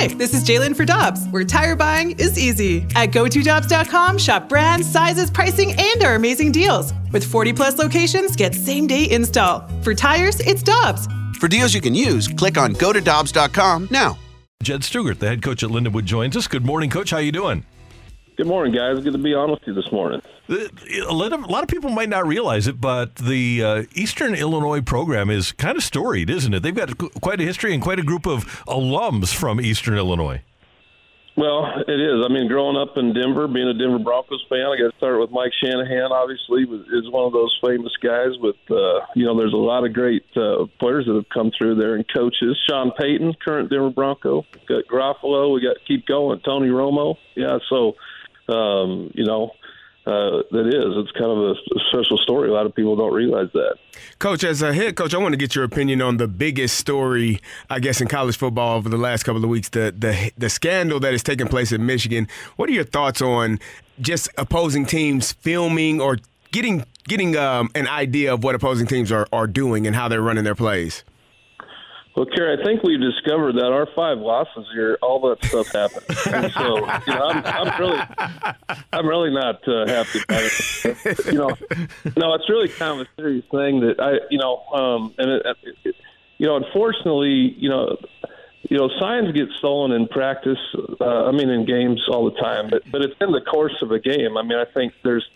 Hi, 0.00 0.06
this 0.06 0.32
is 0.32 0.44
Jalen 0.44 0.74
for 0.74 0.86
Dobbs, 0.86 1.26
where 1.28 1.44
tire 1.44 1.76
buying 1.76 2.12
is 2.12 2.38
easy. 2.38 2.86
At 2.94 3.10
GoToDobbs.com, 3.10 4.16
shop 4.16 4.48
brands, 4.48 4.90
sizes, 4.90 5.30
pricing, 5.30 5.72
and 5.78 6.02
our 6.02 6.14
amazing 6.14 6.52
deals. 6.52 6.94
With 7.12 7.22
40 7.22 7.52
plus 7.52 7.76
locations, 7.76 8.34
get 8.34 8.54
same 8.54 8.86
day 8.86 9.10
install. 9.10 9.68
For 9.82 9.94
tires, 9.94 10.40
it's 10.40 10.62
Dobbs. 10.62 11.06
For 11.38 11.48
deals 11.48 11.74
you 11.74 11.82
can 11.82 11.94
use, 11.94 12.28
click 12.28 12.56
on 12.56 12.72
GoToDobbs.com 12.76 13.88
now. 13.90 14.16
Jed 14.62 14.80
Stugart, 14.80 15.18
the 15.18 15.28
head 15.28 15.42
coach 15.42 15.62
at 15.62 15.68
Lindenwood, 15.68 16.06
joins 16.06 16.34
us. 16.34 16.48
Good 16.48 16.64
morning, 16.64 16.88
Coach. 16.88 17.10
How 17.10 17.18
are 17.18 17.22
you 17.22 17.30
doing? 17.30 17.66
Good 18.40 18.46
morning, 18.46 18.72
guys. 18.72 19.04
Good 19.04 19.12
to 19.12 19.18
be 19.18 19.34
on 19.34 19.50
with 19.50 19.60
you 19.66 19.74
this 19.74 19.92
morning. 19.92 20.22
A 20.48 21.12
lot 21.12 21.34
of, 21.34 21.44
a 21.44 21.46
lot 21.46 21.62
of 21.62 21.68
people 21.68 21.90
might 21.90 22.08
not 22.08 22.26
realize 22.26 22.66
it, 22.66 22.80
but 22.80 23.16
the 23.16 23.62
uh, 23.62 23.82
Eastern 23.92 24.34
Illinois 24.34 24.80
program 24.80 25.28
is 25.28 25.52
kind 25.52 25.76
of 25.76 25.84
storied, 25.84 26.30
isn't 26.30 26.54
it? 26.54 26.60
They've 26.60 26.74
got 26.74 26.96
quite 27.20 27.38
a 27.42 27.44
history 27.44 27.74
and 27.74 27.82
quite 27.82 27.98
a 27.98 28.02
group 28.02 28.26
of 28.26 28.46
alums 28.66 29.34
from 29.34 29.60
Eastern 29.60 29.98
Illinois. 29.98 30.40
Well, 31.36 31.66
it 31.86 32.00
is. 32.00 32.24
I 32.24 32.32
mean, 32.32 32.48
growing 32.48 32.78
up 32.78 32.96
in 32.96 33.12
Denver, 33.12 33.46
being 33.46 33.68
a 33.68 33.74
Denver 33.74 33.98
Broncos 33.98 34.42
fan, 34.48 34.64
I 34.64 34.78
got 34.80 34.90
to 34.90 34.96
start 34.96 35.20
with 35.20 35.30
Mike 35.30 35.52
Shanahan. 35.62 36.10
Obviously, 36.10 36.62
is 36.62 37.10
one 37.10 37.26
of 37.26 37.34
those 37.34 37.54
famous 37.62 37.92
guys. 38.02 38.38
With 38.40 38.56
uh, 38.70 39.04
you 39.14 39.26
know, 39.26 39.36
there's 39.36 39.52
a 39.52 39.56
lot 39.56 39.84
of 39.84 39.92
great 39.92 40.24
uh, 40.34 40.64
players 40.78 41.04
that 41.04 41.14
have 41.14 41.28
come 41.28 41.52
through 41.58 41.74
there 41.74 41.94
and 41.94 42.06
coaches. 42.08 42.58
Sean 42.66 42.90
Payton, 42.98 43.34
current 43.44 43.68
Denver 43.68 43.90
Bronco. 43.90 44.46
We 44.54 44.60
got 44.66 44.86
Garoppolo. 44.90 45.52
We 45.52 45.60
got 45.60 45.76
keep 45.86 46.06
going. 46.06 46.40
Tony 46.40 46.68
Romo. 46.68 47.16
Yeah. 47.36 47.58
So 47.68 47.96
um, 48.50 49.10
you 49.14 49.24
know, 49.24 49.52
uh, 50.06 50.42
that 50.50 50.66
is. 50.66 50.96
It's 50.96 51.12
kind 51.12 51.30
of 51.30 51.38
a 51.38 51.54
special 51.90 52.16
story. 52.18 52.48
A 52.48 52.52
lot 52.52 52.66
of 52.66 52.74
people 52.74 52.96
don't 52.96 53.12
realize 53.12 53.48
that. 53.52 53.76
Coach, 54.18 54.42
as 54.44 54.62
a 54.62 54.72
head 54.72 54.96
coach, 54.96 55.14
I 55.14 55.18
want 55.18 55.34
to 55.34 55.36
get 55.36 55.54
your 55.54 55.64
opinion 55.64 56.00
on 56.00 56.16
the 56.16 56.26
biggest 56.26 56.78
story, 56.78 57.40
I 57.68 57.80
guess, 57.80 58.00
in 58.00 58.08
college 58.08 58.36
football 58.36 58.78
over 58.78 58.88
the 58.88 58.96
last 58.96 59.24
couple 59.24 59.44
of 59.44 59.50
weeks 59.50 59.68
the 59.68 59.94
the, 59.96 60.32
the 60.38 60.48
scandal 60.48 61.00
that 61.00 61.12
has 61.12 61.22
taken 61.22 61.48
place 61.48 61.70
in 61.70 61.84
Michigan. 61.84 62.28
What 62.56 62.68
are 62.68 62.72
your 62.72 62.84
thoughts 62.84 63.20
on 63.20 63.60
just 64.00 64.28
opposing 64.38 64.86
teams 64.86 65.32
filming 65.32 66.00
or 66.00 66.18
getting 66.50 66.84
getting 67.04 67.36
um, 67.36 67.70
an 67.74 67.86
idea 67.86 68.32
of 68.32 68.42
what 68.42 68.54
opposing 68.54 68.86
teams 68.86 69.12
are, 69.12 69.26
are 69.32 69.46
doing 69.46 69.86
and 69.86 69.94
how 69.94 70.08
they're 70.08 70.22
running 70.22 70.44
their 70.44 70.54
plays? 70.54 71.04
Well, 72.16 72.26
Kerry, 72.26 72.60
I 72.60 72.64
think 72.64 72.82
we've 72.82 73.00
discovered 73.00 73.54
that 73.54 73.72
our 73.72 73.86
five 73.94 74.18
losses 74.18 74.66
here, 74.74 74.98
all 75.00 75.20
that 75.28 75.44
stuff 75.44 75.68
happened. 75.68 76.52
So, 76.52 76.76
you 77.06 77.18
know, 77.18 77.28
I'm, 77.28 77.44
I'm 77.44 77.80
really, 77.80 78.00
I'm 78.92 79.06
really 79.06 79.32
not 79.32 79.66
uh, 79.68 79.86
happy 79.86 80.20
about 80.28 80.42
it. 80.42 81.26
You 81.26 81.38
know, 81.38 81.56
no, 82.16 82.34
it's 82.34 82.48
really 82.48 82.68
kind 82.68 83.00
of 83.00 83.06
a 83.06 83.10
serious 83.16 83.44
thing 83.50 83.80
that 83.80 84.00
I, 84.00 84.18
you 84.28 84.38
know, 84.38 84.58
um, 84.74 85.14
and 85.18 85.30
it, 85.30 85.46
it, 85.84 85.96
you 86.38 86.46
know, 86.46 86.56
unfortunately, 86.56 87.54
you 87.56 87.70
know, 87.70 87.96
you 88.62 88.76
know, 88.76 88.90
signs 88.98 89.32
get 89.32 89.48
stolen 89.58 89.92
in 89.92 90.08
practice. 90.08 90.58
Uh, 91.00 91.26
I 91.26 91.32
mean, 91.32 91.48
in 91.48 91.64
games 91.64 92.02
all 92.08 92.24
the 92.30 92.38
time, 92.40 92.70
but 92.70 92.82
but 92.90 93.02
it's 93.02 93.14
in 93.20 93.30
the 93.30 93.40
course 93.40 93.76
of 93.82 93.92
a 93.92 93.98
game. 94.00 94.36
I 94.36 94.42
mean, 94.42 94.58
I 94.58 94.64
think 94.64 94.94
there's 95.04 95.26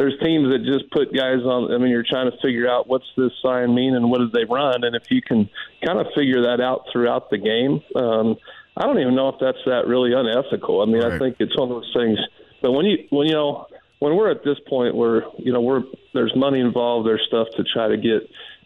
there's 0.00 0.18
teams 0.24 0.48
that 0.48 0.64
just 0.64 0.90
put 0.92 1.12
guys 1.12 1.44
on. 1.44 1.74
I 1.74 1.76
mean, 1.76 1.90
you're 1.90 2.08
trying 2.08 2.30
to 2.30 2.36
figure 2.40 2.66
out 2.66 2.88
what's 2.88 3.04
this 3.18 3.32
sign 3.42 3.74
mean 3.74 3.94
and 3.94 4.10
what 4.10 4.20
did 4.20 4.32
they 4.32 4.48
run, 4.48 4.82
and 4.82 4.96
if 4.96 5.02
you 5.10 5.20
can 5.20 5.50
kind 5.84 6.00
of 6.00 6.06
figure 6.16 6.40
that 6.40 6.58
out 6.58 6.86
throughout 6.90 7.28
the 7.28 7.36
game, 7.36 7.84
um, 8.02 8.36
I 8.78 8.86
don't 8.86 8.98
even 8.98 9.14
know 9.14 9.28
if 9.28 9.34
that's 9.38 9.60
that 9.66 9.86
really 9.86 10.12
unethical. 10.16 10.80
I 10.80 10.86
mean, 10.86 11.02
right. 11.02 11.12
I 11.12 11.18
think 11.18 11.36
it's 11.38 11.54
one 11.54 11.70
of 11.70 11.82
those 11.82 11.92
things. 11.94 12.18
But 12.62 12.72
when 12.72 12.86
you 12.86 12.96
when 13.10 13.28
you 13.28 13.34
know 13.34 13.66
when 13.98 14.16
we're 14.16 14.30
at 14.30 14.42
this 14.42 14.56
point 14.70 14.94
where 14.94 15.24
you 15.36 15.52
know 15.52 15.60
we're 15.60 15.82
there's 16.14 16.32
money 16.34 16.60
involved, 16.60 17.06
there's 17.06 17.24
stuff 17.28 17.48
to 17.58 17.62
try 17.62 17.88
to 17.88 17.98
get 17.98 18.24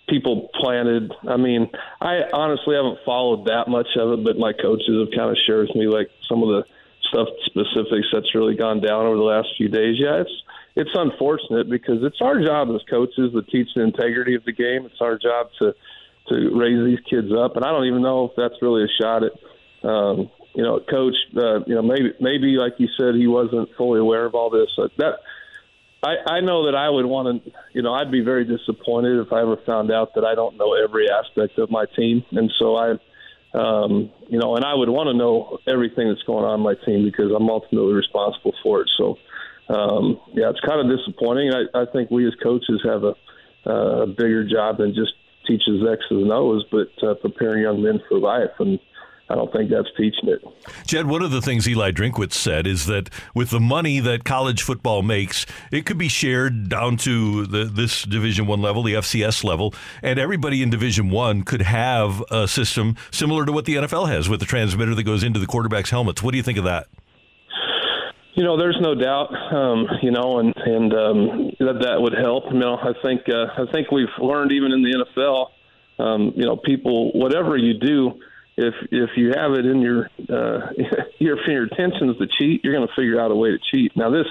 people 0.09 0.51
planted. 0.55 1.11
I 1.29 1.37
mean, 1.37 1.69
I 2.01 2.31
honestly 2.33 2.77
haven't 2.77 2.99
followed 3.05 3.47
that 3.47 3.67
much 3.67 3.89
of 3.99 4.21
it, 4.21 4.25
but 4.25 4.39
my 4.39 4.53
coaches 4.53 5.03
have 5.03 5.11
kind 5.11 5.33
of 5.33 5.37
shared 5.49 5.67
with 5.67 5.75
me 5.75 5.89
like 5.89 6.11
some 6.29 6.45
of 6.45 6.49
the 6.51 6.63
stuff 7.11 7.27
specifics 7.47 8.07
that's 8.13 8.33
really 8.37 8.55
gone 8.55 8.81
down 8.81 9.07
over 9.07 9.17
the 9.17 9.23
last 9.23 9.49
few 9.57 9.69
days. 9.69 9.97
Yeah, 9.99 10.23
it's 10.23 10.31
it's 10.77 10.91
unfortunate 10.95 11.71
because 11.71 12.03
it's 12.03 12.21
our 12.21 12.43
job 12.43 12.69
as 12.75 12.81
coaches 12.91 13.33
to 13.33 13.43
teach 13.43 13.69
the 13.75 13.83
integrity 13.83 14.35
of 14.35 14.45
the 14.45 14.53
game. 14.53 14.87
It's 14.87 15.01
our 15.01 15.19
job 15.19 15.49
to 15.61 15.75
to 16.29 16.59
raise 16.59 16.83
these 16.85 17.05
kids 17.09 17.29
up, 17.37 17.57
and 17.57 17.65
I 17.65 17.71
don't 17.71 17.87
even 17.87 18.03
know 18.03 18.25
if 18.25 18.33
that's 18.37 18.55
really 18.63 18.85
a 18.85 19.03
shot 19.03 19.23
at 19.25 19.33
um, 19.87 20.31
you 20.55 20.63
know, 20.63 20.81
coach. 20.81 21.15
Uh, 21.37 21.61
you 21.67 21.75
know, 21.75 21.83
maybe 21.83 22.13
maybe 22.21 22.57
like 22.57 22.75
you 22.79 22.89
said, 22.97 23.15
he 23.15 23.27
wasn't 23.27 23.69
fully 23.77 24.01
aware 24.01 24.25
of 24.25 24.35
all 24.35 24.51
this. 24.51 24.69
Uh, 24.79 24.89
that 24.99 25.21
I, 26.03 26.37
I 26.37 26.41
know 26.41 26.67
that 26.67 26.75
I 26.75 26.89
would 26.89 27.07
want 27.07 27.45
to, 27.45 27.53
you 27.73 27.83
know, 27.83 27.93
I'd 27.93 28.11
be 28.11 28.21
very 28.21 28.45
disappointed 28.45 29.25
if 29.27 29.33
I 29.33 29.43
ever 29.43 29.57
found 29.67 29.91
out 29.91 30.15
that 30.15 30.25
I 30.25 30.35
don't 30.35 30.57
know 30.57 30.75
every 30.75 31.09
aspect 31.11 31.59
of 31.59 31.71
my 31.71 31.85
team, 31.97 32.25
and 32.33 32.53
so 32.59 32.77
I. 32.77 32.95
Um, 33.57 34.11
you 34.29 34.41
know, 34.41 34.57
and 34.57 34.65
I 34.65 34.75
would 34.75 34.89
want 34.89 35.07
to 35.07 35.15
know 35.15 35.61
everything 35.69 36.09
that's 36.09 36.25
going 36.25 36.45
on 36.45 36.59
in 36.59 36.61
my 36.65 36.75
team 36.75 37.05
because 37.05 37.31
I'm 37.31 37.49
ultimately 37.49 37.93
responsible 37.93 38.53
for 38.65 38.81
it. 38.81 38.91
So, 38.99 39.17
um, 39.69 40.21
yeah, 40.33 40.51
it's 40.51 40.61
kind 40.61 40.81
of 40.81 40.97
disappointing. 40.97 41.53
I, 41.53 41.83
I 41.83 41.85
think 41.93 42.11
we 42.11 42.27
as 42.27 42.35
coaches 42.43 42.81
have 42.85 43.05
a, 43.05 43.15
uh, 43.67 44.03
a 44.03 44.07
bigger 44.07 44.47
job 44.47 44.79
than 44.79 44.95
just 44.95 45.13
teaches 45.47 45.83
X's 45.87 46.11
and 46.11 46.33
O's, 46.33 46.65
but 46.71 46.89
uh, 47.07 47.15
preparing 47.15 47.63
young 47.63 47.83
men 47.83 48.01
for 48.09 48.19
life. 48.19 48.51
And 48.59 48.79
I 49.31 49.37
don't 49.37 49.51
think 49.53 49.71
that's 49.71 49.89
teaching 49.97 50.29
it. 50.29 50.43
Jed, 50.87 51.07
one 51.07 51.23
of 51.23 51.31
the 51.31 51.41
things 51.41 51.67
Eli 51.67 51.93
Drinkwitz 51.93 52.35
said 52.35 52.67
is 52.67 52.87
that 52.87 53.09
with 53.35 53.51
the 53.51 53.61
money 53.61 54.01
that 54.01 54.25
college 54.25 54.63
football 54.63 55.03
makes, 55.03 55.47
it 55.73 55.87
could 55.87 55.97
be 55.97 56.09
shared 56.09 56.69
down 56.69 56.99
to 56.99 57.47
the, 57.47 57.65
this 57.65 58.03
Division 58.03 58.47
One 58.47 58.61
level, 58.61 58.83
the 58.83 58.95
FCS 58.95 59.43
level, 59.43 59.75
and 60.03 60.19
everybody 60.19 60.63
in 60.63 60.69
Division 60.69 61.09
One 61.09 61.43
could 61.43 61.63
have 61.63 62.23
a 62.31 62.47
system 62.47 62.97
similar 63.11 63.47
to 63.47 63.53
what 63.53 63.65
the 63.65 63.77
NFL 63.77 64.09
has 64.09 64.29
with 64.29 64.41
the 64.41 64.47
transmitter 64.47 64.95
that 64.95 65.05
goes 65.05 65.23
into 65.23 65.41
the 65.41 65.47
quarterback's 65.47 65.91
helmets. 65.91 66.23
What 66.23 66.33
do 66.33 66.37
you 66.37 66.43
think 66.43 66.59
of 66.59 66.65
that? 66.65 66.89
You 68.35 68.43
know, 68.43 68.59
there's 68.59 68.79
no 68.81 68.95
doubt. 68.95 69.33
Um, 69.53 69.87
you 70.03 70.11
know, 70.11 70.39
and 70.41 70.53
and 70.57 70.93
um, 70.93 71.51
that 71.61 71.79
that 71.83 72.01
would 72.01 72.15
help. 72.15 72.45
You 72.53 72.59
know, 72.59 72.77
I 72.77 72.93
think 73.03 73.23
uh, 73.29 73.63
I 73.63 73.71
think 73.73 73.91
we've 73.91 74.09
learned 74.19 74.53
even 74.53 74.73
in 74.73 74.83
the 74.83 75.05
NFL. 75.05 75.51
Um, 75.97 76.33
you 76.35 76.45
know, 76.45 76.57
people, 76.57 77.13
whatever 77.13 77.57
you 77.57 77.79
do, 77.79 78.21
if 78.57 78.75
if 78.91 79.11
you 79.17 79.33
have 79.37 79.53
it 79.53 79.67
in 79.67 79.81
your 79.81 80.11
uh, 80.29 80.73
your 81.19 81.39
your 81.49 81.63
intentions 81.65 82.19
to 82.19 82.27
cheat, 82.39 82.65
you're 82.65 82.75
going 82.75 82.87
to 82.87 82.95
figure 82.95 83.21
out 83.21 83.31
a 83.31 83.37
way 83.37 83.51
to 83.51 83.59
cheat. 83.71 83.97
Now 83.97 84.11
this 84.11 84.27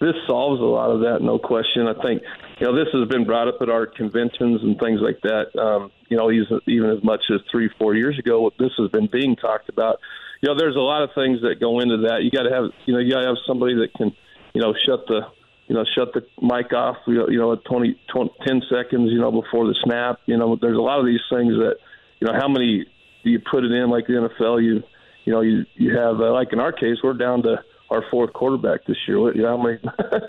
this 0.00 0.14
solves 0.26 0.60
a 0.60 0.64
lot 0.64 0.90
of 0.90 1.00
that, 1.00 1.22
no 1.22 1.38
question. 1.38 1.86
I 1.88 1.94
think 2.02 2.22
you 2.58 2.66
know 2.66 2.76
this 2.76 2.88
has 2.92 3.08
been 3.08 3.24
brought 3.24 3.48
up 3.48 3.56
at 3.62 3.70
our 3.70 3.86
conventions 3.86 4.60
and 4.62 4.78
things 4.78 5.00
like 5.00 5.20
that. 5.22 5.58
Um, 5.58 5.90
you 6.08 6.16
know, 6.16 6.30
even 6.30 6.60
even 6.66 6.90
as 6.90 7.02
much 7.02 7.22
as 7.32 7.40
three 7.50 7.70
four 7.78 7.94
years 7.94 8.18
ago, 8.18 8.50
this 8.58 8.72
has 8.78 8.90
been 8.90 9.08
being 9.10 9.36
talked 9.36 9.68
about 9.68 9.98
you 10.40 10.48
know, 10.48 10.54
there's 10.56 10.76
a 10.76 10.80
lot 10.80 11.02
of 11.02 11.10
things 11.14 11.40
that 11.42 11.60
go 11.60 11.80
into 11.80 12.08
that. 12.08 12.22
You 12.22 12.30
got 12.30 12.44
to 12.44 12.54
have, 12.54 12.70
you 12.84 12.94
know, 12.94 13.00
you 13.00 13.12
got 13.12 13.22
to 13.22 13.28
have 13.28 13.36
somebody 13.46 13.74
that 13.76 13.94
can, 13.96 14.14
you 14.54 14.60
know, 14.60 14.74
shut 14.86 15.06
the, 15.06 15.20
you 15.66 15.74
know, 15.74 15.84
shut 15.94 16.12
the 16.12 16.26
mic 16.40 16.72
off, 16.72 16.96
you 17.06 17.14
know, 17.14 17.28
you 17.28 17.38
know 17.38 17.56
20, 17.56 17.98
20 18.12 18.30
10 18.46 18.62
seconds, 18.70 19.10
you 19.10 19.20
know, 19.20 19.32
before 19.32 19.66
the 19.66 19.74
snap. 19.84 20.20
You 20.26 20.36
know, 20.36 20.56
there's 20.60 20.76
a 20.76 20.80
lot 20.80 21.00
of 21.00 21.06
these 21.06 21.24
things 21.30 21.54
that, 21.54 21.76
you 22.20 22.26
know, 22.26 22.34
how 22.38 22.48
many 22.48 22.86
do 23.24 23.30
you 23.30 23.40
put 23.40 23.64
it 23.64 23.72
in 23.72 23.90
like 23.90 24.06
the 24.06 24.14
NFL? 24.14 24.62
You, 24.62 24.82
you 25.24 25.32
know, 25.32 25.40
you 25.40 25.66
you 25.74 25.96
have 25.96 26.20
uh, 26.20 26.32
like 26.32 26.52
in 26.52 26.60
our 26.60 26.72
case, 26.72 26.98
we're 27.02 27.14
down 27.14 27.42
to 27.42 27.62
our 27.90 28.04
fourth 28.10 28.32
quarterback 28.32 28.86
this 28.86 28.96
year. 29.08 29.34
You 29.34 29.42
know 29.42 29.56
how 29.56 29.62
many, 29.62 29.78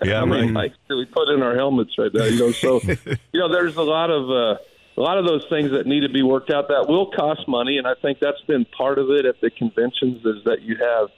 yeah, 0.04 0.20
how 0.20 0.26
many 0.26 0.48
mics 0.48 0.74
do 0.90 0.98
we 0.98 1.06
put 1.06 1.30
in 1.30 1.44
our 1.44 1.56
helmets 1.56 1.92
right 1.98 2.12
now? 2.14 2.26
You 2.26 2.40
know, 2.40 2.52
so 2.52 2.82
you 2.84 3.40
know, 3.40 3.50
there's 3.50 3.76
a 3.76 3.84
lot 3.84 4.10
of. 4.10 4.30
uh 4.30 4.60
a 4.98 5.02
lot 5.02 5.18
of 5.18 5.28
those 5.28 5.46
things 5.50 5.72
that 5.72 5.86
need 5.86 6.02
to 6.02 6.10
be 6.10 6.24
worked 6.24 6.50
out 6.50 6.70
that 6.70 6.88
will 6.88 7.12
cost 7.12 7.48
money, 7.48 7.78
and 7.78 7.86
I 7.86 7.94
think 8.02 8.20
that's 8.20 8.42
been 8.48 8.66
part 8.66 8.98
of 8.98 9.12
it 9.12 9.26
at 9.26 9.40
the 9.42 9.52
conventions 9.52 10.26
is 10.26 10.44
that 10.46 10.62
you 10.64 10.76
have, 10.78 11.10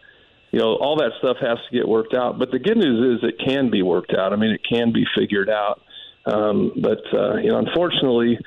you 0.52 0.60
know, 0.60 0.76
all 0.76 0.98
that 0.98 1.12
stuff 1.20 1.38
has 1.40 1.58
to 1.70 1.78
get 1.78 1.88
worked 1.88 2.14
out. 2.14 2.38
But 2.38 2.52
the 2.52 2.60
good 2.60 2.78
news 2.78 3.18
is 3.18 3.30
it 3.30 3.40
can 3.44 3.70
be 3.70 3.82
worked 3.82 4.14
out. 4.14 4.34
I 4.34 4.36
mean, 4.36 4.52
it 4.52 4.62
can 4.70 4.92
be 4.92 5.06
figured 5.18 5.50
out. 5.50 5.82
Um, 6.26 6.74
but 6.76 7.02
uh, 7.14 7.38
you 7.38 7.50
know, 7.50 7.60
unfortunately, 7.60 8.38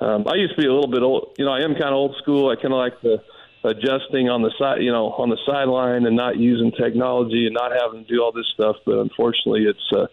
um, 0.00 0.26
I 0.28 0.34
used 0.36 0.56
to 0.56 0.60
be 0.60 0.68
a 0.68 0.72
little 0.72 0.90
bit 0.90 1.02
old. 1.02 1.34
You 1.38 1.46
know, 1.46 1.52
I 1.52 1.60
am 1.60 1.72
kind 1.72 1.88
of 1.88 1.94
old 1.94 2.16
school. 2.20 2.50
I 2.50 2.56
kind 2.56 2.74
of 2.74 2.78
like 2.78 3.00
the 3.00 3.22
adjusting 3.64 4.28
on 4.28 4.42
the 4.42 4.52
side, 4.58 4.82
you 4.82 4.92
know, 4.92 5.12
on 5.12 5.30
the 5.30 5.38
sideline 5.46 6.04
and 6.04 6.16
not 6.16 6.36
using 6.36 6.72
technology 6.72 7.46
and 7.46 7.54
not 7.54 7.72
having 7.72 8.04
to 8.04 8.14
do 8.14 8.22
all 8.22 8.32
this 8.32 8.50
stuff. 8.54 8.76
But 8.84 8.98
unfortunately, 8.98 9.64
it's 9.64 9.92
uh, 9.96 10.06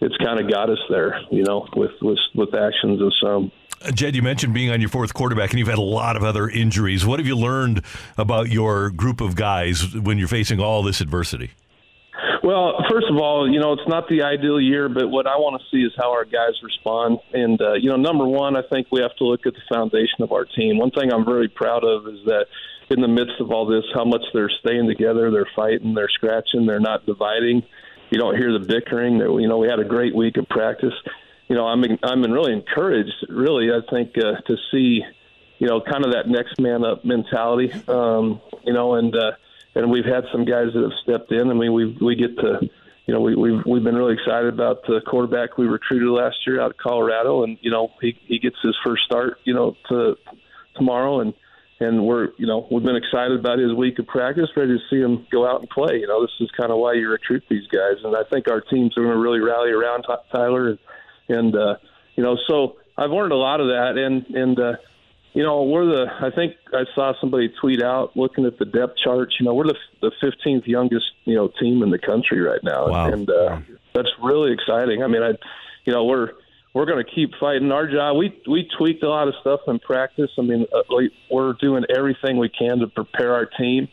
it's 0.00 0.16
kind 0.18 0.40
of 0.40 0.50
got 0.50 0.68
us 0.68 0.82
there, 0.90 1.20
you 1.30 1.42
know, 1.42 1.66
with 1.74 1.92
with 2.02 2.18
with 2.34 2.54
actions 2.54 3.00
of 3.00 3.12
some. 3.22 3.52
Jed, 3.92 4.16
you 4.16 4.22
mentioned 4.22 4.54
being 4.54 4.70
on 4.70 4.80
your 4.80 4.90
fourth 4.90 5.14
quarterback, 5.14 5.50
and 5.50 5.58
you've 5.58 5.68
had 5.68 5.78
a 5.78 5.82
lot 5.82 6.16
of 6.16 6.24
other 6.24 6.48
injuries. 6.48 7.04
What 7.04 7.18
have 7.18 7.26
you 7.26 7.36
learned 7.36 7.82
about 8.16 8.48
your 8.50 8.90
group 8.90 9.20
of 9.20 9.36
guys 9.36 9.94
when 9.94 10.18
you're 10.18 10.28
facing 10.28 10.60
all 10.60 10.82
this 10.82 11.00
adversity? 11.00 11.50
Well, 12.42 12.74
first 12.90 13.06
of 13.10 13.16
all, 13.16 13.50
you 13.50 13.58
know, 13.58 13.72
it's 13.72 13.88
not 13.88 14.08
the 14.08 14.22
ideal 14.22 14.60
year, 14.60 14.88
but 14.88 15.08
what 15.08 15.26
I 15.26 15.36
want 15.36 15.60
to 15.60 15.66
see 15.70 15.82
is 15.82 15.92
how 15.96 16.12
our 16.12 16.24
guys 16.24 16.54
respond. 16.62 17.18
And, 17.32 17.60
uh, 17.60 17.74
you 17.74 17.90
know, 17.90 17.96
number 17.96 18.24
one, 18.24 18.56
I 18.56 18.62
think 18.70 18.86
we 18.92 19.00
have 19.00 19.14
to 19.16 19.24
look 19.24 19.46
at 19.46 19.54
the 19.54 19.62
foundation 19.68 20.22
of 20.22 20.32
our 20.32 20.44
team. 20.44 20.78
One 20.78 20.90
thing 20.90 21.12
I'm 21.12 21.24
very 21.24 21.48
proud 21.48 21.82
of 21.82 22.06
is 22.06 22.24
that 22.26 22.46
in 22.88 23.00
the 23.00 23.08
midst 23.08 23.40
of 23.40 23.50
all 23.50 23.66
this, 23.66 23.84
how 23.94 24.04
much 24.04 24.22
they're 24.32 24.50
staying 24.60 24.86
together, 24.86 25.30
they're 25.30 25.48
fighting, 25.56 25.94
they're 25.94 26.08
scratching, 26.08 26.66
they're 26.66 26.78
not 26.78 27.04
dividing. 27.04 27.64
You 28.10 28.18
don't 28.18 28.36
hear 28.36 28.56
the 28.56 28.64
bickering. 28.64 29.16
You 29.16 29.48
know, 29.48 29.58
we 29.58 29.68
had 29.68 29.80
a 29.80 29.84
great 29.84 30.14
week 30.14 30.36
of 30.36 30.48
practice 30.48 30.94
you 31.48 31.54
know, 31.54 31.66
I'm 31.66 31.84
I'm 32.02 32.22
really 32.22 32.52
encouraged. 32.52 33.26
Really, 33.28 33.70
I 33.70 33.80
think 33.90 34.12
uh, 34.18 34.40
to 34.46 34.56
see, 34.70 35.02
you 35.58 35.66
know, 35.66 35.80
kind 35.80 36.04
of 36.04 36.12
that 36.12 36.28
next 36.28 36.60
man 36.60 36.84
up 36.84 37.04
mentality. 37.04 37.72
Um, 37.88 38.40
you 38.64 38.72
know, 38.72 38.94
and 38.94 39.14
uh, 39.14 39.32
and 39.74 39.90
we've 39.90 40.04
had 40.04 40.24
some 40.32 40.44
guys 40.44 40.68
that 40.74 40.82
have 40.82 40.98
stepped 41.02 41.30
in. 41.32 41.50
I 41.50 41.54
mean, 41.54 41.72
we 41.72 41.96
we 42.00 42.16
get 42.16 42.36
to, 42.38 42.68
you 43.06 43.14
know, 43.14 43.20
we 43.20 43.36
we've 43.36 43.64
we've 43.64 43.84
been 43.84 43.94
really 43.94 44.14
excited 44.14 44.52
about 44.52 44.82
the 44.86 45.00
quarterback 45.06 45.56
we 45.56 45.66
recruited 45.66 46.08
last 46.08 46.36
year 46.46 46.60
out 46.60 46.72
of 46.72 46.76
Colorado, 46.78 47.44
and 47.44 47.58
you 47.60 47.70
know, 47.70 47.92
he 48.00 48.18
he 48.26 48.38
gets 48.40 48.56
his 48.62 48.76
first 48.84 49.04
start, 49.04 49.38
you 49.44 49.54
know, 49.54 49.76
to 49.88 50.16
tomorrow, 50.74 51.20
and 51.20 51.32
and 51.78 52.04
we're 52.04 52.30
you 52.38 52.46
know 52.46 52.66
we've 52.72 52.82
been 52.82 52.96
excited 52.96 53.38
about 53.38 53.60
his 53.60 53.72
week 53.72 54.00
of 54.00 54.06
practice, 54.08 54.48
ready 54.56 54.76
to 54.76 54.80
see 54.90 55.00
him 55.00 55.24
go 55.30 55.48
out 55.48 55.60
and 55.60 55.70
play. 55.70 55.98
You 56.00 56.08
know, 56.08 56.22
this 56.22 56.32
is 56.40 56.50
kind 56.56 56.72
of 56.72 56.78
why 56.78 56.94
you 56.94 57.08
recruit 57.08 57.44
these 57.48 57.68
guys, 57.68 58.02
and 58.02 58.16
I 58.16 58.24
think 58.24 58.50
our 58.50 58.62
teams 58.62 58.98
are 58.98 59.02
going 59.02 59.14
to 59.14 59.20
really 59.20 59.40
rally 59.40 59.70
around 59.70 60.06
Tyler, 60.32 60.70
and, 60.70 60.78
and 61.28 61.54
uh, 61.54 61.76
you 62.14 62.22
know, 62.22 62.36
so 62.46 62.76
I've 62.96 63.10
learned 63.10 63.32
a 63.32 63.36
lot 63.36 63.60
of 63.60 63.68
that, 63.68 63.96
and 63.96 64.26
and 64.34 64.58
uh, 64.58 64.72
you 65.34 65.42
know, 65.42 65.64
we're 65.64 65.84
the. 65.84 66.06
I 66.20 66.30
think 66.30 66.54
I 66.72 66.84
saw 66.94 67.12
somebody 67.20 67.52
tweet 67.60 67.82
out 67.82 68.16
looking 68.16 68.46
at 68.46 68.58
the 68.58 68.64
depth 68.64 68.96
charts. 69.04 69.36
You 69.38 69.44
know, 69.44 69.54
we're 69.54 69.66
the 69.66 69.76
the 70.00 70.12
15th 70.22 70.66
youngest 70.66 71.06
you 71.24 71.34
know 71.34 71.48
team 71.60 71.82
in 71.82 71.90
the 71.90 71.98
country 71.98 72.40
right 72.40 72.62
now, 72.62 72.88
wow. 72.88 73.12
and 73.12 73.28
uh, 73.28 73.60
that's 73.94 74.10
really 74.22 74.52
exciting. 74.52 75.02
I 75.02 75.08
mean, 75.08 75.22
I, 75.22 75.32
you 75.84 75.92
know, 75.92 76.04
we're 76.04 76.30
we're 76.72 76.86
going 76.86 77.04
to 77.04 77.10
keep 77.10 77.34
fighting 77.40 77.70
our 77.70 77.86
job. 77.86 78.16
We 78.16 78.40
we 78.46 78.68
tweaked 78.78 79.02
a 79.02 79.08
lot 79.08 79.28
of 79.28 79.34
stuff 79.42 79.60
in 79.66 79.78
practice. 79.78 80.30
I 80.38 80.42
mean, 80.42 80.66
uh, 80.74 80.96
we're 81.30 81.52
doing 81.54 81.84
everything 81.94 82.38
we 82.38 82.48
can 82.48 82.78
to 82.78 82.86
prepare 82.86 83.34
our 83.34 83.46
team. 83.46 83.88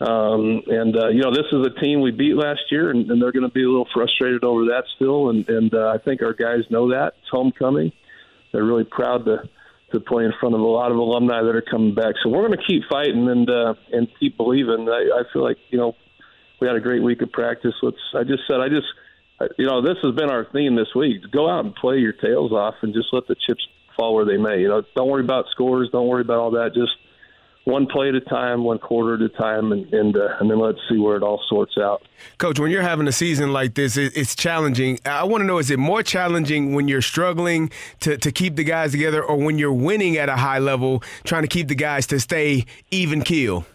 Um, 0.00 0.62
and 0.66 0.96
uh, 0.96 1.08
you 1.08 1.20
know, 1.20 1.30
this 1.30 1.46
is 1.52 1.66
a 1.66 1.80
team 1.80 2.00
we 2.00 2.10
beat 2.10 2.34
last 2.34 2.62
year, 2.70 2.90
and, 2.90 3.10
and 3.10 3.20
they're 3.20 3.32
going 3.32 3.46
to 3.46 3.52
be 3.52 3.64
a 3.64 3.68
little 3.68 3.88
frustrated 3.92 4.44
over 4.44 4.64
that 4.66 4.84
still. 4.96 5.28
And, 5.28 5.46
and 5.48 5.74
uh, 5.74 5.92
I 5.94 5.98
think 5.98 6.22
our 6.22 6.32
guys 6.32 6.64
know 6.70 6.90
that 6.90 7.14
it's 7.18 7.28
homecoming. 7.30 7.92
They're 8.52 8.64
really 8.64 8.84
proud 8.84 9.26
to 9.26 9.48
to 9.92 10.00
play 10.00 10.24
in 10.24 10.32
front 10.38 10.54
of 10.54 10.60
a 10.60 10.64
lot 10.64 10.92
of 10.92 10.98
alumni 10.98 11.42
that 11.42 11.54
are 11.54 11.64
coming 11.68 11.94
back. 11.94 12.14
So 12.22 12.30
we're 12.30 12.46
going 12.46 12.58
to 12.58 12.64
keep 12.66 12.84
fighting 12.88 13.28
and 13.28 13.50
uh, 13.50 13.74
and 13.92 14.08
keep 14.18 14.36
believing. 14.36 14.88
I, 14.88 15.20
I 15.20 15.22
feel 15.32 15.42
like 15.42 15.58
you 15.68 15.78
know 15.78 15.94
we 16.60 16.66
had 16.66 16.76
a 16.76 16.80
great 16.80 17.02
week 17.02 17.20
of 17.22 17.30
practice. 17.32 17.74
Let's. 17.82 17.98
I 18.14 18.24
just 18.24 18.42
said 18.48 18.60
I 18.60 18.68
just 18.68 18.86
you 19.58 19.66
know 19.66 19.82
this 19.82 19.98
has 20.02 20.14
been 20.14 20.30
our 20.30 20.46
theme 20.52 20.76
this 20.76 20.94
week. 20.94 21.30
Go 21.30 21.48
out 21.48 21.64
and 21.64 21.74
play 21.74 21.98
your 21.98 22.12
tails 22.12 22.52
off 22.52 22.76
and 22.82 22.94
just 22.94 23.08
let 23.12 23.26
the 23.26 23.36
chips 23.46 23.66
fall 23.96 24.14
where 24.14 24.24
they 24.24 24.36
may. 24.36 24.60
You 24.60 24.68
know, 24.68 24.82
don't 24.96 25.08
worry 25.08 25.24
about 25.24 25.46
scores. 25.50 25.90
Don't 25.90 26.06
worry 26.06 26.22
about 26.22 26.38
all 26.38 26.50
that. 26.52 26.72
Just 26.74 26.96
one 27.64 27.86
play 27.86 28.08
at 28.08 28.14
a 28.14 28.20
time, 28.20 28.64
one 28.64 28.78
quarter 28.78 29.14
at 29.14 29.20
a 29.20 29.28
time, 29.28 29.72
and 29.72 29.92
and, 29.92 30.16
uh, 30.16 30.36
and 30.40 30.50
then 30.50 30.58
let's 30.58 30.78
see 30.88 30.98
where 30.98 31.16
it 31.16 31.22
all 31.22 31.40
sorts 31.48 31.76
out. 31.78 32.02
Coach, 32.38 32.58
when 32.58 32.70
you're 32.70 32.82
having 32.82 33.06
a 33.06 33.12
season 33.12 33.52
like 33.52 33.74
this, 33.74 33.96
it's 33.96 34.34
challenging. 34.34 34.98
I 35.04 35.24
want 35.24 35.42
to 35.42 35.46
know: 35.46 35.58
is 35.58 35.70
it 35.70 35.78
more 35.78 36.02
challenging 36.02 36.74
when 36.74 36.88
you're 36.88 37.02
struggling 37.02 37.70
to 38.00 38.16
to 38.18 38.32
keep 38.32 38.56
the 38.56 38.64
guys 38.64 38.92
together, 38.92 39.22
or 39.22 39.36
when 39.36 39.58
you're 39.58 39.72
winning 39.72 40.16
at 40.16 40.28
a 40.28 40.36
high 40.36 40.58
level, 40.58 41.02
trying 41.24 41.42
to 41.42 41.48
keep 41.48 41.68
the 41.68 41.74
guys 41.74 42.06
to 42.08 42.20
stay 42.20 42.64
even 42.90 43.22
keel? 43.22 43.66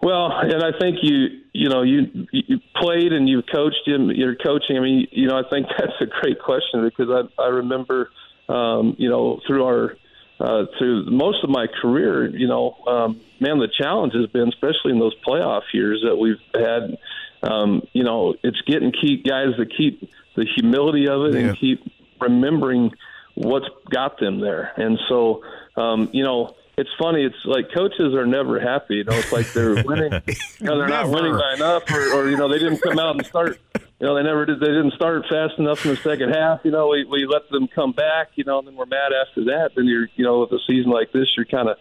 Well, 0.00 0.30
and 0.32 0.62
I 0.62 0.78
think 0.78 0.98
you 1.02 1.40
you 1.52 1.68
know 1.68 1.82
you 1.82 2.26
you 2.32 2.60
played 2.76 3.12
and 3.12 3.28
you've 3.28 3.44
coached 3.52 3.86
and 3.86 4.10
you're 4.16 4.36
coaching. 4.36 4.76
I 4.76 4.80
mean, 4.80 5.08
you 5.10 5.26
know, 5.28 5.36
I 5.36 5.42
think 5.50 5.66
that's 5.78 6.00
a 6.00 6.06
great 6.06 6.40
question 6.40 6.84
because 6.84 7.08
I 7.10 7.42
I 7.42 7.48
remember 7.48 8.10
um, 8.48 8.94
you 8.98 9.10
know 9.10 9.40
through 9.46 9.64
our 9.64 9.96
uh, 10.40 10.64
through 10.78 11.10
most 11.10 11.42
of 11.42 11.50
my 11.50 11.66
career, 11.66 12.28
you 12.28 12.46
know, 12.46 12.76
um, 12.86 13.20
man, 13.40 13.58
the 13.58 13.68
challenge 13.68 14.14
has 14.14 14.26
been, 14.26 14.48
especially 14.48 14.92
in 14.92 14.98
those 14.98 15.14
playoff 15.26 15.62
years 15.72 16.04
that 16.06 16.16
we've 16.16 16.40
had, 16.54 16.96
um, 17.42 17.82
you 17.92 18.04
know, 18.04 18.34
it's 18.42 18.60
getting 18.62 18.92
keep 18.92 19.24
guys 19.24 19.56
to 19.56 19.66
keep 19.66 20.08
the 20.36 20.46
humility 20.56 21.08
of 21.08 21.26
it 21.26 21.34
yeah. 21.34 21.48
and 21.48 21.58
keep 21.58 21.80
remembering 22.20 22.92
what's 23.34 23.66
got 23.90 24.18
them 24.20 24.40
there. 24.40 24.72
And 24.76 24.98
so, 25.08 25.42
um, 25.76 26.10
you 26.12 26.24
know, 26.24 26.54
it's 26.76 26.90
funny. 27.00 27.24
It's 27.24 27.44
like 27.44 27.72
coaches 27.74 28.14
are 28.14 28.26
never 28.26 28.60
happy. 28.60 28.96
You 28.96 29.04
know, 29.04 29.14
it's 29.14 29.32
like 29.32 29.52
they're 29.52 29.82
winning. 29.84 30.22
You 30.60 30.66
know, 30.66 30.78
they're 30.78 30.88
not 30.88 31.08
winning 31.08 31.34
by 31.38 31.54
enough, 31.54 31.84
or, 31.88 32.14
or 32.14 32.28
you 32.28 32.36
know, 32.36 32.48
they 32.48 32.58
didn't 32.58 32.82
come 32.82 32.98
out 32.98 33.16
and 33.16 33.24
start 33.24 33.60
you 34.00 34.06
know, 34.06 34.14
they 34.14 34.22
never 34.22 34.46
did. 34.46 34.60
They 34.60 34.66
didn't 34.66 34.92
start 34.92 35.24
fast 35.28 35.58
enough 35.58 35.84
in 35.84 35.90
the 35.90 35.96
second 35.96 36.30
half. 36.30 36.60
You 36.62 36.70
know, 36.70 36.88
we 36.88 37.04
we 37.04 37.26
let 37.26 37.48
them 37.50 37.66
come 37.66 37.92
back. 37.92 38.28
You 38.36 38.44
know, 38.44 38.58
and 38.58 38.68
then 38.68 38.76
we're 38.76 38.86
mad 38.86 39.10
after 39.12 39.44
that. 39.46 39.70
Then 39.74 39.86
you're, 39.86 40.08
you 40.14 40.24
know, 40.24 40.40
with 40.40 40.52
a 40.52 40.60
season 40.68 40.90
like 40.90 41.12
this, 41.12 41.26
you're 41.36 41.46
kind 41.46 41.68
of. 41.68 41.76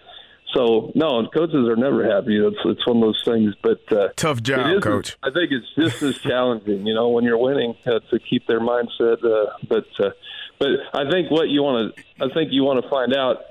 So 0.56 0.92
no, 0.96 1.20
and 1.20 1.32
coaches 1.32 1.68
are 1.68 1.76
never 1.76 2.10
happy. 2.10 2.38
It's 2.38 2.58
it's 2.66 2.88
one 2.88 2.98
of 2.98 3.04
those 3.04 3.22
things. 3.24 3.54
But 3.62 3.82
uh, 3.92 4.08
tough 4.16 4.42
job, 4.42 4.82
coach. 4.82 5.18
I 5.22 5.30
think 5.30 5.52
it's 5.52 5.68
just 5.78 6.02
as 6.02 6.18
challenging. 6.18 6.88
You 6.88 6.96
know, 6.96 7.10
when 7.10 7.24
you're 7.24 7.38
winning, 7.38 7.76
uh, 7.86 8.00
to 8.10 8.20
keep 8.20 8.48
their 8.48 8.62
mindset. 8.62 9.24
Uh, 9.24 9.52
but 9.68 9.86
uh, 10.00 10.10
but 10.58 10.70
I 10.94 11.12
think 11.12 11.30
what 11.30 11.50
you 11.50 11.62
want 11.62 11.96
to, 11.96 12.04
I 12.20 12.34
think 12.34 12.52
you 12.52 12.64
want 12.64 12.82
to 12.82 12.90
find 12.90 13.14
out 13.14 13.44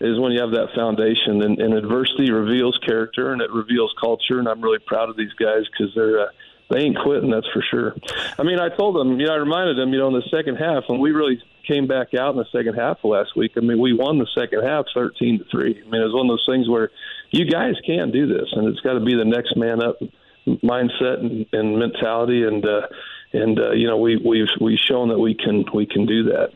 is 0.00 0.18
when 0.18 0.32
you 0.32 0.40
have 0.40 0.52
that 0.52 0.68
foundation 0.74 1.42
and, 1.42 1.58
and 1.58 1.74
adversity 1.74 2.30
reveals 2.30 2.78
character 2.86 3.32
and 3.32 3.42
it 3.42 3.50
reveals 3.50 3.92
culture. 4.00 4.38
And 4.38 4.48
I'm 4.48 4.62
really 4.62 4.78
proud 4.78 5.10
of 5.10 5.16
these 5.18 5.34
guys 5.34 5.64
because 5.70 5.94
they're. 5.94 6.20
Uh, 6.20 6.26
they 6.74 6.80
ain't 6.80 6.98
quitting, 6.98 7.30
that's 7.30 7.46
for 7.52 7.62
sure. 7.62 7.94
I 8.38 8.42
mean, 8.42 8.58
I 8.58 8.68
told 8.68 8.96
them, 8.96 9.20
you 9.20 9.26
know, 9.26 9.32
I 9.32 9.36
reminded 9.36 9.78
them, 9.78 9.92
you 9.92 10.00
know, 10.00 10.08
in 10.08 10.14
the 10.14 10.28
second 10.30 10.56
half 10.56 10.84
when 10.88 10.98
we 10.98 11.12
really 11.12 11.40
came 11.66 11.86
back 11.86 12.14
out 12.14 12.32
in 12.34 12.36
the 12.36 12.46
second 12.52 12.74
half 12.74 12.98
last 13.04 13.36
week. 13.36 13.52
I 13.56 13.60
mean, 13.60 13.78
we 13.78 13.94
won 13.94 14.18
the 14.18 14.26
second 14.34 14.64
half 14.64 14.86
thirteen 14.92 15.38
to 15.38 15.44
three. 15.50 15.80
I 15.80 15.88
mean, 15.88 16.00
it 16.00 16.04
was 16.04 16.14
one 16.14 16.26
of 16.26 16.32
those 16.32 16.46
things 16.48 16.68
where 16.68 16.90
you 17.30 17.48
guys 17.50 17.74
can 17.86 18.10
do 18.10 18.26
this, 18.26 18.48
and 18.52 18.68
it's 18.68 18.80
got 18.80 18.94
to 18.94 19.00
be 19.00 19.14
the 19.14 19.24
next 19.24 19.56
man 19.56 19.82
up 19.82 19.98
mindset 20.46 21.20
and, 21.20 21.46
and 21.52 21.78
mentality, 21.78 22.42
and 22.42 22.64
uh, 22.66 22.86
and 23.32 23.58
uh, 23.58 23.70
you 23.72 23.86
know, 23.86 23.98
we 23.98 24.16
we've 24.16 24.50
we've 24.60 24.78
shown 24.78 25.08
that 25.08 25.18
we 25.18 25.34
can 25.34 25.64
we 25.72 25.86
can 25.86 26.06
do 26.06 26.24
that. 26.24 26.50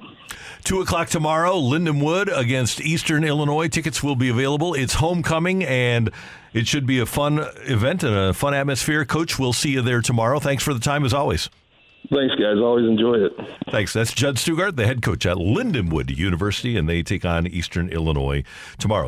Two 0.64 0.80
o'clock 0.80 1.08
tomorrow, 1.08 1.54
Lindenwood 1.54 2.28
against 2.36 2.80
Eastern 2.80 3.24
Illinois. 3.24 3.68
Tickets 3.68 4.02
will 4.02 4.16
be 4.16 4.28
available. 4.28 4.74
It's 4.74 4.94
homecoming, 4.94 5.64
and 5.64 6.10
it 6.52 6.66
should 6.66 6.86
be 6.86 6.98
a 6.98 7.06
fun 7.06 7.38
event 7.64 8.02
and 8.02 8.14
a 8.14 8.34
fun 8.34 8.54
atmosphere. 8.54 9.04
Coach, 9.04 9.38
we'll 9.38 9.52
see 9.52 9.70
you 9.70 9.82
there 9.82 10.02
tomorrow. 10.02 10.38
Thanks 10.40 10.62
for 10.62 10.74
the 10.74 10.80
time 10.80 11.04
as 11.04 11.14
always. 11.14 11.48
Thanks, 12.10 12.34
guys. 12.36 12.56
Always 12.58 12.86
enjoy 12.86 13.14
it. 13.14 13.32
Thanks. 13.70 13.92
That's 13.92 14.12
Jed 14.12 14.36
Stugart, 14.36 14.76
the 14.76 14.86
head 14.86 15.02
coach 15.02 15.26
at 15.26 15.36
Lindenwood 15.36 16.16
University, 16.16 16.76
and 16.76 16.88
they 16.88 17.02
take 17.02 17.24
on 17.24 17.46
Eastern 17.46 17.88
Illinois 17.90 18.44
tomorrow. 18.78 19.06